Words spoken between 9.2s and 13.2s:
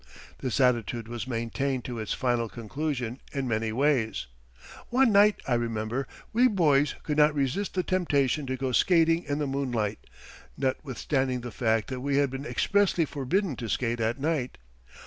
in the moonlight, notwithstanding the fact that we had been expressly